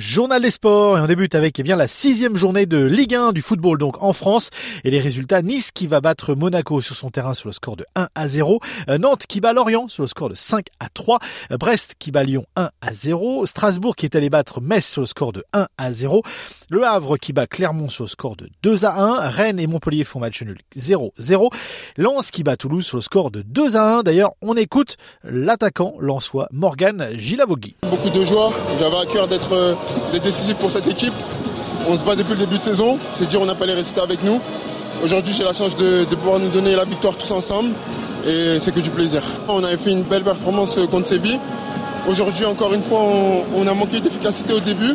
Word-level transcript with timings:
Journal 0.00 0.40
des 0.40 0.50
sports. 0.50 0.96
Et 0.96 1.00
on 1.02 1.06
débute 1.06 1.34
avec 1.34 1.58
eh 1.58 1.62
bien 1.62 1.76
la 1.76 1.86
sixième 1.86 2.34
journée 2.34 2.64
de 2.64 2.82
Ligue 2.82 3.14
1 3.14 3.32
du 3.32 3.42
football 3.42 3.76
donc 3.76 4.02
en 4.02 4.14
France. 4.14 4.48
Et 4.82 4.90
les 4.90 4.98
résultats 4.98 5.42
Nice 5.42 5.72
qui 5.72 5.86
va 5.86 6.00
battre 6.00 6.34
Monaco 6.34 6.80
sur 6.80 6.96
son 6.96 7.10
terrain 7.10 7.34
sur 7.34 7.48
le 7.48 7.52
score 7.52 7.76
de 7.76 7.84
1 7.94 8.08
à 8.14 8.28
0, 8.28 8.60
euh, 8.88 8.96
Nantes 8.96 9.26
qui 9.28 9.40
bat 9.40 9.52
Lorient 9.52 9.88
sur 9.88 10.02
le 10.02 10.06
score 10.08 10.30
de 10.30 10.34
5 10.34 10.66
à 10.80 10.88
3, 10.88 11.18
euh, 11.52 11.58
Brest 11.58 11.96
qui 11.98 12.12
bat 12.12 12.24
Lyon 12.24 12.46
1 12.56 12.70
à 12.80 12.94
0, 12.94 13.44
Strasbourg 13.44 13.94
qui 13.94 14.06
est 14.06 14.16
allé 14.16 14.30
battre 14.30 14.62
Metz 14.62 14.86
sur 14.86 15.02
le 15.02 15.06
score 15.06 15.32
de 15.32 15.44
1 15.52 15.68
à 15.76 15.92
0, 15.92 16.22
Le 16.72 16.86
Havre 16.86 17.16
qui 17.16 17.32
bat 17.32 17.48
Clermont 17.48 17.88
sur 17.88 18.04
le 18.04 18.08
score 18.08 18.36
de 18.36 18.48
2 18.62 18.84
à 18.84 18.96
1, 19.02 19.28
Rennes 19.28 19.58
et 19.58 19.66
Montpellier 19.66 20.04
font 20.04 20.20
match 20.20 20.40
nul 20.42 20.56
0-0, 20.78 21.50
Lens 21.96 22.30
qui 22.30 22.44
bat 22.44 22.56
Toulouse 22.56 22.86
sur 22.86 22.96
le 22.96 23.02
score 23.02 23.32
de 23.32 23.42
2 23.42 23.74
à 23.74 23.96
1. 23.98 24.02
D'ailleurs, 24.04 24.34
on 24.40 24.54
écoute 24.54 24.96
l'attaquant 25.24 25.94
lensois 25.98 26.46
Morgan 26.52 27.08
Gilavogui. 27.16 27.74
Beaucoup 27.82 28.10
de 28.10 28.22
joie, 28.22 28.52
j'avais 28.78 28.98
à 28.98 29.04
cœur 29.06 29.26
d'être 29.26 29.52
euh, 29.52 29.74
décisif 30.22 30.54
pour 30.58 30.70
cette 30.70 30.86
équipe. 30.86 31.12
On 31.88 31.98
se 31.98 32.04
bat 32.04 32.14
depuis 32.14 32.34
le 32.34 32.38
début 32.38 32.58
de 32.58 32.62
saison, 32.62 33.00
c'est 33.14 33.28
dire 33.28 33.42
on 33.42 33.46
n'a 33.46 33.56
pas 33.56 33.66
les 33.66 33.74
résultats 33.74 34.04
avec 34.04 34.22
nous. 34.22 34.40
Aujourd'hui 35.02 35.34
j'ai 35.36 35.42
la 35.42 35.52
chance 35.52 35.74
de, 35.74 36.04
pouvoir 36.04 36.38
nous 36.38 36.50
donner 36.50 36.76
la 36.76 36.84
victoire 36.84 37.16
tous 37.16 37.32
ensemble 37.32 37.70
et 38.24 38.60
c'est 38.60 38.72
que 38.72 38.78
du 38.78 38.90
plaisir. 38.90 39.22
On 39.48 39.64
avait 39.64 39.76
fait 39.76 39.90
une 39.90 40.04
belle 40.04 40.22
performance 40.22 40.78
contre 40.88 41.08
Séville. 41.08 41.40
Aujourd'hui 42.08 42.44
encore 42.44 42.72
une 42.74 42.82
fois 42.84 43.00
on, 43.56 43.66
a 43.66 43.74
manqué 43.74 43.98
d'efficacité 43.98 44.52
au 44.52 44.60
début. 44.60 44.94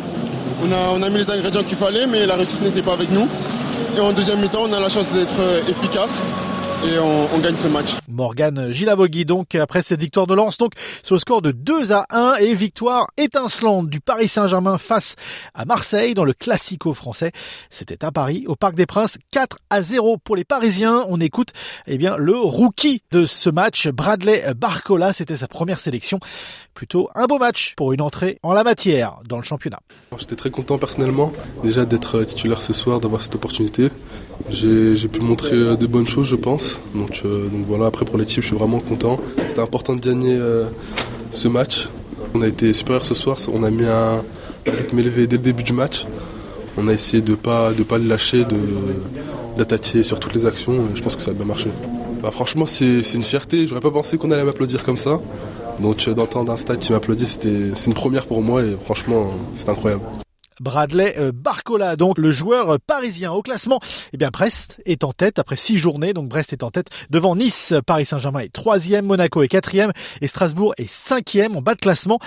On 0.62 0.72
a, 0.72 0.88
on 0.90 1.10
mis 1.10 1.18
les 1.18 1.30
ingrédients 1.30 1.62
qu'il 1.62 1.76
fallait 1.76 2.06
mais 2.06 2.26
la 2.26 2.36
réussite 2.36 2.62
n'était 2.62 2.82
pas 2.82 2.94
avec 2.94 3.10
nous. 3.10 3.28
Et 3.96 4.00
en 4.00 4.12
deuxième 4.12 4.40
mi-temps 4.40 4.62
on 4.68 4.72
a 4.72 4.80
la 4.80 4.88
chance 4.88 5.12
d'être 5.12 5.40
efficace 5.68 6.22
et 6.84 6.98
on, 6.98 7.38
gagne 7.38 7.56
ce 7.56 7.68
match. 7.68 7.94
Morgan 8.08 8.72
Gilavogui 8.72 9.24
donc 9.24 9.54
après 9.54 9.82
cette 9.82 10.00
victoire 10.00 10.26
de 10.26 10.34
Lens 10.34 10.58
donc 10.58 10.72
sur 11.02 11.14
le 11.14 11.18
score 11.18 11.42
de 11.42 11.50
2 11.50 11.92
à 11.92 12.06
1 12.10 12.36
et 12.36 12.54
victoire 12.54 13.08
étincelante 13.16 13.88
du 13.88 14.00
Paris 14.00 14.28
Saint-Germain 14.28 14.78
face 14.78 15.16
à 15.54 15.64
Marseille 15.64 16.14
dans 16.14 16.24
le 16.24 16.32
classico 16.32 16.92
français. 16.92 17.32
C'était 17.70 18.04
à 18.04 18.10
Paris 18.10 18.44
au 18.46 18.56
Parc 18.56 18.74
des 18.74 18.86
Princes 18.86 19.18
4 19.32 19.58
à 19.70 19.82
0 19.82 20.18
pour 20.18 20.36
les 20.36 20.44
Parisiens. 20.44 21.04
On 21.08 21.20
écoute 21.20 21.50
eh 21.86 21.98
bien 21.98 22.16
le 22.16 22.36
rookie 22.36 23.02
de 23.10 23.24
ce 23.24 23.50
match 23.50 23.88
Bradley 23.88 24.44
Barcola, 24.54 25.12
c'était 25.12 25.36
sa 25.36 25.48
première 25.48 25.80
sélection. 25.80 26.18
Plutôt 26.74 27.08
un 27.14 27.26
beau 27.26 27.38
match 27.38 27.74
pour 27.76 27.92
une 27.92 28.02
entrée 28.02 28.38
en 28.42 28.52
la 28.52 28.64
matière 28.64 29.18
dans 29.26 29.38
le 29.38 29.44
championnat. 29.44 29.80
J'étais 30.18 30.36
très 30.36 30.50
content 30.50 30.78
personnellement 30.78 31.32
déjà 31.62 31.84
d'être 31.84 32.22
titulaire 32.24 32.62
ce 32.62 32.72
soir, 32.72 33.00
d'avoir 33.00 33.22
cette 33.22 33.34
opportunité. 33.34 33.88
J'ai 34.50 35.08
pu 35.08 35.20
montrer 35.20 35.56
euh, 35.56 35.76
des 35.76 35.86
bonnes 35.86 36.06
choses 36.06 36.26
je 36.26 36.36
pense. 36.36 36.65
Donc, 36.94 37.22
euh, 37.24 37.48
donc 37.48 37.64
voilà, 37.66 37.86
après 37.86 38.04
pour 38.04 38.18
l'équipe 38.18 38.42
je 38.42 38.48
suis 38.48 38.56
vraiment 38.56 38.80
content. 38.80 39.18
C'était 39.46 39.60
important 39.60 39.94
de 39.94 40.00
gagner 40.00 40.36
euh, 40.38 40.66
ce 41.32 41.48
match. 41.48 41.88
On 42.34 42.42
a 42.42 42.48
été 42.48 42.72
supérieur 42.72 43.04
ce 43.04 43.14
soir, 43.14 43.38
on 43.52 43.62
a 43.62 43.70
mis 43.70 43.86
un, 43.86 44.24
rythme 44.66 44.98
élevé 44.98 45.26
dès 45.26 45.36
le 45.36 45.42
début 45.42 45.62
du 45.62 45.72
match. 45.72 46.06
On 46.76 46.88
a 46.88 46.92
essayé 46.92 47.22
de 47.22 47.30
ne 47.30 47.36
pas, 47.36 47.70
le 47.72 48.08
lâcher, 48.08 48.44
d'attaquer 49.56 50.02
sur 50.02 50.20
toutes 50.20 50.34
les 50.34 50.44
actions 50.44 50.74
et 50.74 50.96
je 50.96 51.02
pense 51.02 51.16
que 51.16 51.22
ça 51.22 51.30
a 51.30 51.34
bien 51.34 51.46
marché. 51.46 51.70
Bah, 52.22 52.30
franchement 52.30 52.66
c'est 52.66 53.00
une 53.14 53.24
fierté, 53.24 53.66
j'aurais 53.66 53.80
pas 53.80 53.90
pensé 53.90 54.18
qu'on 54.18 54.30
allait 54.30 54.44
m'applaudir 54.44 54.84
comme 54.84 54.98
ça. 54.98 55.20
Donc 55.80 56.08
d'entendre 56.08 56.52
un 56.52 56.56
stade 56.56 56.78
qui 56.78 56.92
m'applaudit, 56.92 57.26
c'est 57.26 57.86
une 57.86 57.94
première 57.94 58.26
pour 58.26 58.42
moi 58.42 58.62
et 58.62 58.76
franchement 58.84 59.30
c'est 59.56 59.68
incroyable. 59.68 60.02
Bradley 60.60 61.14
euh, 61.18 61.32
Barcola, 61.32 61.96
donc 61.96 62.18
le 62.18 62.30
joueur 62.30 62.70
euh, 62.70 62.76
parisien 62.84 63.32
au 63.32 63.42
classement. 63.42 63.80
Eh 64.12 64.16
bien, 64.16 64.30
Brest 64.30 64.80
est 64.86 65.04
en 65.04 65.12
tête 65.12 65.38
après 65.38 65.56
six 65.56 65.78
journées. 65.78 66.12
Donc, 66.12 66.28
Brest 66.28 66.52
est 66.52 66.62
en 66.62 66.70
tête 66.70 66.88
devant 67.10 67.36
Nice. 67.36 67.74
Paris 67.86 68.06
Saint-Germain 68.06 68.40
est 68.40 68.52
troisième, 68.52 69.06
Monaco 69.06 69.42
est 69.42 69.48
quatrième 69.48 69.92
et 70.20 70.26
Strasbourg 70.26 70.74
est 70.78 70.90
cinquième 70.90 71.56
en 71.56 71.62
bas 71.62 71.74
de 71.74 71.80
classement. 71.80 72.18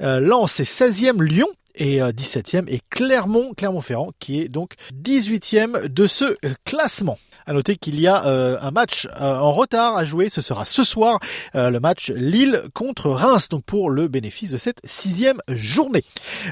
Euh, 0.00 0.20
Lens 0.20 0.60
est 0.60 0.70
16e, 0.70 1.22
Lyon 1.22 1.48
et 1.74 2.00
17e 2.00 2.64
et 2.66 2.80
Clermont, 2.90 3.52
Clermont-Ferrand 3.56 4.10
qui 4.18 4.40
est 4.40 4.48
donc 4.48 4.74
18e 4.92 5.86
de 5.86 6.06
ce 6.08 6.34
classement. 6.64 7.18
À 7.48 7.54
noter 7.54 7.76
qu'il 7.76 7.98
y 7.98 8.06
a 8.06 8.26
euh, 8.26 8.58
un 8.60 8.70
match 8.70 9.08
euh, 9.18 9.38
en 9.38 9.52
retard 9.52 9.96
à 9.96 10.04
jouer. 10.04 10.28
Ce 10.28 10.42
sera 10.42 10.66
ce 10.66 10.84
soir 10.84 11.18
euh, 11.54 11.70
le 11.70 11.80
match 11.80 12.10
Lille 12.10 12.64
contre 12.74 13.08
Reims. 13.08 13.48
Donc 13.48 13.64
pour 13.64 13.88
le 13.88 14.06
bénéfice 14.06 14.50
de 14.50 14.58
cette 14.58 14.82
sixième 14.84 15.38
journée. 15.48 16.04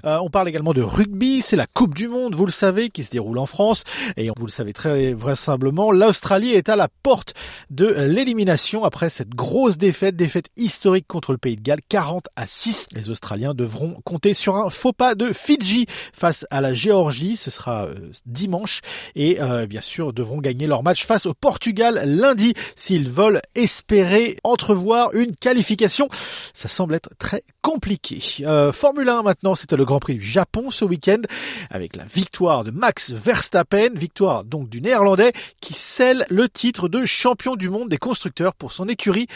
on 0.05 0.31
parle 0.31 0.49
également 0.49 0.73
de 0.73 0.81
rugby. 0.81 1.43
C'est 1.43 1.57
la 1.57 1.67
Coupe 1.67 1.95
du 1.95 2.09
Monde, 2.09 2.35
vous 2.35 2.47
le 2.47 2.53
savez, 2.53 2.89
qui 2.89 3.05
se 3.05 3.11
déroule 3.11 3.37
en 3.37 3.45
France. 3.45 3.85
Et 4.17 4.31
vous 4.35 4.47
le 4.47 4.51
savez 4.51 4.73
très 4.73 5.13
vraisemblablement, 5.13 5.93
l'Australie 5.93 6.53
est 6.53 6.71
à 6.71 6.77
la 6.77 6.89
porte 7.03 7.35
de 7.69 7.87
l'élimination 7.87 8.83
après 8.83 9.11
cette 9.11 9.35
grosse 9.35 9.77
défaite, 9.77 10.17
défaite 10.17 10.47
historique 10.57 11.07
contre 11.07 11.33
le 11.33 11.39
Pays 11.39 11.57
de 11.57 11.63
Galles, 11.63 11.83
40 11.91 12.29
à 12.37 12.47
6. 12.47 12.87
Les 12.95 13.11
Australiens 13.11 13.53
devront 13.53 14.01
compter 14.07 14.33
sur 14.33 14.57
un 14.57 14.71
faux 14.71 14.95
pas 14.95 15.15
de 15.15 15.35
Fidji 15.35 15.85
face 16.15 16.47
à 16.51 16.63
la 16.63 16.73
Géorgie. 16.73 17.37
Ce 17.37 17.51
sera 17.51 17.89
dimanche 18.25 18.81
et 19.15 19.39
bien 19.69 19.83
sûr 19.83 20.15
devront 20.15 20.39
gagner 20.39 20.67
leur 20.67 20.86
match 20.87 21.05
face 21.05 21.27
au 21.27 21.35
Portugal 21.35 22.01
lundi 22.07 22.55
s'ils 22.77 23.11
veulent 23.11 23.43
espérer 23.57 24.37
entrevoir 24.45 25.13
une 25.15 25.35
qualification. 25.35 26.09
Ça 26.55 26.69
semble 26.69 26.95
être 26.95 27.11
très 27.19 27.43
compliqué. 27.61 28.23
Euh, 28.43 28.71
Formule 28.71 29.09
1 29.09 29.23
maintenant, 29.23 29.57
c'était 29.57 29.77
le 29.77 29.85
Grand 29.85 29.99
Prix 29.99 30.15
du 30.15 30.25
Japon 30.25 30.71
ce 30.71 30.85
week-end 30.85 31.23
avec 31.71 31.97
la 31.97 32.05
victoire 32.05 32.63
de 32.63 32.71
Max 32.71 33.11
Verstappen, 33.11 33.95
victoire 33.95 34.45
donc 34.45 34.69
du 34.69 34.81
Néerlandais 34.81 35.33
qui 35.61 35.75
scelle 35.75 36.25
le 36.31 36.49
titre 36.49 36.89
de 36.89 37.05
champion 37.05 37.57
du 37.57 37.69
monde 37.69 37.89
des 37.89 37.99
constructeurs 37.99 38.55
pour 38.55 38.73
son 38.73 38.89
écurie 38.89 39.27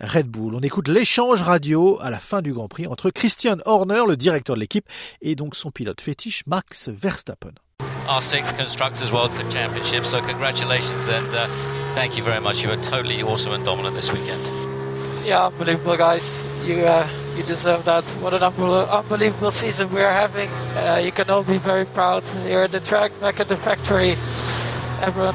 Red 0.00 0.26
Bull. 0.26 0.56
On 0.56 0.60
écoute 0.60 0.88
l'échange 0.88 1.40
radio 1.40 1.98
à 2.00 2.10
la 2.10 2.18
fin 2.18 2.42
du 2.42 2.52
Grand 2.52 2.66
Prix 2.66 2.88
entre 2.88 3.10
Christian 3.10 3.58
Horner, 3.64 4.02
le 4.08 4.16
directeur 4.16 4.56
de 4.56 4.60
l'équipe, 4.60 4.88
et 5.22 5.36
donc 5.36 5.54
son 5.54 5.70
pilote 5.70 6.00
fétiche 6.00 6.42
Max 6.46 6.88
Verstappen. 6.88 7.52
Our 8.08 8.22
sixth 8.22 8.56
Constructors 8.56 9.12
World 9.12 9.32
Championship. 9.50 10.04
So 10.04 10.20
congratulations 10.20 11.08
and 11.08 11.26
uh, 11.28 11.46
thank 11.94 12.16
you 12.16 12.22
very 12.22 12.40
much. 12.40 12.62
You 12.62 12.68
were 12.68 12.76
totally 12.76 13.22
awesome 13.22 13.52
and 13.52 13.64
dominant 13.64 13.94
this 13.96 14.12
weekend. 14.12 14.44
Yeah, 15.24 15.46
unbelievable, 15.46 15.96
guys. 15.96 16.42
You 16.66 16.86
uh, 16.86 17.08
you 17.36 17.42
deserve 17.42 17.84
that. 17.84 18.04
What 18.22 18.32
an 18.34 18.42
unbelievable 18.42 19.50
season 19.50 19.92
we 19.92 20.00
are 20.00 20.12
having. 20.12 20.48
Uh, 20.76 20.98
you 21.04 21.12
can 21.12 21.28
all 21.30 21.42
be 21.42 21.58
very 21.58 21.84
proud. 21.84 22.22
Here 22.46 22.60
at 22.60 22.72
the 22.72 22.80
track, 22.80 23.12
back 23.20 23.40
at 23.40 23.48
the 23.48 23.56
factory. 23.56 24.12
Everyone, 25.02 25.34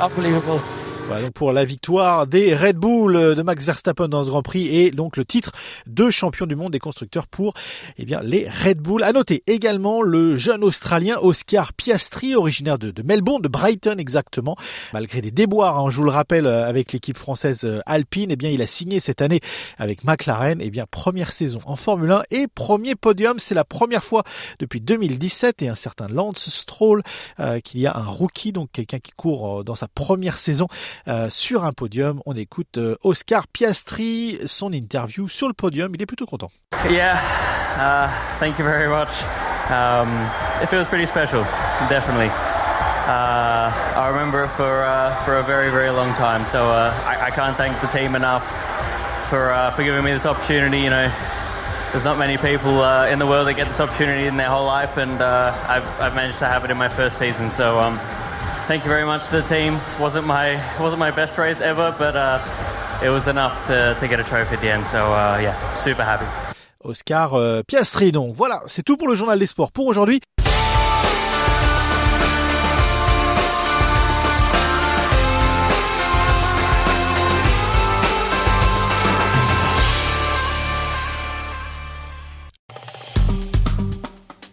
unbelievable. 0.00 0.60
Voilà 1.08 1.22
donc 1.22 1.32
pour 1.32 1.52
la 1.52 1.64
victoire 1.64 2.26
des 2.26 2.54
Red 2.54 2.76
Bull 2.76 3.14
de 3.14 3.42
Max 3.42 3.64
Verstappen 3.64 4.08
dans 4.08 4.24
ce 4.24 4.28
Grand 4.28 4.42
Prix 4.42 4.66
et 4.68 4.90
donc 4.90 5.16
le 5.16 5.24
titre 5.24 5.52
de 5.86 6.10
champion 6.10 6.44
du 6.44 6.54
monde 6.54 6.72
des 6.72 6.78
constructeurs 6.78 7.26
pour 7.26 7.54
eh 7.96 8.04
bien 8.04 8.20
les 8.22 8.46
Red 8.46 8.82
Bull. 8.82 9.02
À 9.02 9.12
noter 9.12 9.42
également 9.46 10.02
le 10.02 10.36
jeune 10.36 10.62
Australien 10.62 11.16
Oscar 11.22 11.72
Piastri, 11.72 12.36
originaire 12.36 12.78
de, 12.78 12.92
Melbourne, 13.02 13.40
de 13.40 13.48
Brighton 13.48 13.96
exactement. 13.96 14.54
Malgré 14.92 15.22
des 15.22 15.30
déboires, 15.30 15.78
hein, 15.78 15.88
je 15.88 15.96
vous 15.96 16.04
le 16.04 16.10
rappelle, 16.10 16.46
avec 16.46 16.92
l'équipe 16.92 17.16
française 17.16 17.64
euh, 17.64 17.80
Alpine, 17.86 18.30
eh 18.30 18.36
bien 18.36 18.50
il 18.50 18.60
a 18.60 18.66
signé 18.66 19.00
cette 19.00 19.22
année 19.22 19.40
avec 19.78 20.04
McLaren. 20.04 20.58
Eh 20.60 20.68
bien 20.68 20.84
première 20.90 21.32
saison 21.32 21.60
en 21.64 21.76
Formule 21.76 22.12
1 22.12 22.22
et 22.32 22.48
premier 22.48 22.96
podium. 22.96 23.38
C'est 23.38 23.54
la 23.54 23.64
première 23.64 24.04
fois 24.04 24.24
depuis 24.58 24.82
2017 24.82 25.62
et 25.62 25.68
un 25.68 25.74
certain 25.74 26.06
Lance 26.08 26.50
Stroll 26.50 27.02
euh, 27.40 27.60
qu'il 27.60 27.80
y 27.80 27.86
a 27.86 27.96
un 27.96 28.04
rookie, 28.04 28.52
donc 28.52 28.68
quelqu'un 28.72 28.98
qui 28.98 29.12
court 29.12 29.60
euh, 29.60 29.64
dans 29.64 29.74
sa 29.74 29.88
première 29.88 30.38
saison 30.38 30.68
euh, 31.06 31.28
sur 31.30 31.64
un 31.64 31.72
podium. 31.72 32.20
On 32.26 32.34
écoute 32.34 32.78
euh, 32.78 32.96
Oscar 33.04 33.46
Piastri, 33.46 34.38
son 34.46 34.72
interview 34.72 35.28
sur 35.28 35.48
le 35.48 35.54
podium. 35.54 35.94
Il 35.94 36.02
est 36.02 36.06
plutôt 36.06 36.26
content. 36.26 36.50
Yeah, 36.90 37.18
uh, 37.78 38.08
thank 38.40 38.58
you 38.58 38.64
very 38.64 38.88
much. 38.88 39.08
Um, 39.70 40.08
it 40.62 40.68
feels 40.68 40.86
pretty 40.86 41.06
special, 41.06 41.44
definitely. 41.88 42.30
Uh, 43.08 43.72
I 43.96 44.08
remember 44.08 44.44
it 44.44 44.48
for 44.48 44.82
uh, 44.82 45.24
for 45.24 45.38
a 45.38 45.42
very 45.42 45.70
very 45.70 45.88
long 45.90 46.12
time. 46.14 46.44
So 46.46 46.70
uh, 46.70 46.92
I, 47.06 47.26
I, 47.26 47.30
can't 47.30 47.56
thank 47.56 47.80
the 47.80 47.86
team 47.86 48.14
enough 48.14 48.44
for 49.30 49.50
uh, 49.50 49.70
for 49.70 49.82
giving 49.82 50.04
me 50.04 50.12
this 50.12 50.26
opportunity. 50.26 50.80
You 50.80 50.90
know, 50.90 51.12
there's 51.92 52.04
not 52.04 52.18
many 52.18 52.36
people 52.36 52.82
uh, 52.82 53.08
in 53.08 53.18
the 53.18 53.26
world 53.26 53.46
that 53.48 53.54
get 53.54 53.66
this 53.68 53.80
opportunity 53.80 54.26
in 54.26 54.36
their 54.36 54.50
whole 54.50 54.66
life, 54.66 54.98
and 54.98 55.22
uh, 55.22 55.56
I've 55.66 55.88
I've 56.00 56.14
managed 56.14 56.38
to 56.40 56.46
have 56.46 56.64
it 56.66 56.70
in 56.70 56.76
my 56.76 56.90
first 56.90 57.18
season. 57.18 57.50
So 57.50 57.80
um, 57.80 57.98
thank 58.68 58.84
you 58.84 58.90
very 58.90 59.06
much 59.06 59.24
to 59.30 59.40
the 59.40 59.48
team. 59.48 59.78
wasn't 59.98 60.26
my 60.26 60.60
wasn't 60.78 60.98
my 60.98 61.10
best 61.10 61.38
race 61.38 61.60
ever, 61.60 61.94
but 61.98 62.14
uh, 62.14 62.38
it 63.02 63.08
was 63.08 63.26
enough 63.26 63.54
to, 63.66 63.96
to 63.98 64.06
get 64.06 64.20
a 64.20 64.24
trophy 64.24 64.54
at 64.54 64.60
the 64.60 64.70
end. 64.70 64.84
So 64.86 64.98
uh, 64.98 65.40
yeah, 65.40 65.56
super 65.76 66.04
happy. 66.04 66.26
Oscar 66.84 67.34
euh, 67.34 67.62
Piastri. 67.66 68.12
Donc 68.12 68.34
voilà, 68.36 68.60
c'est 68.66 68.82
tout 68.82 68.96
pour 68.96 69.08
le 69.08 69.14
journal 69.14 69.38
des 69.38 69.46
sports 69.46 69.72
pour 69.72 69.86
aujourd'hui. 69.86 70.20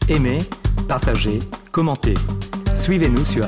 Aimez, 0.07 0.38
partagez, 0.88 1.39
commentez. 1.71 2.13
Suivez-nous 2.75 3.25
sur 3.25 3.47